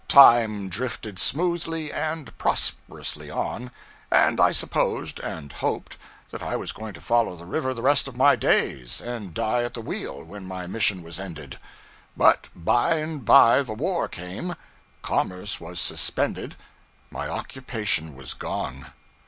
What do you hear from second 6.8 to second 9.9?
to follow the river the rest of my days, and die at the